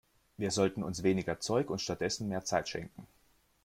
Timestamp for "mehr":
2.27-2.43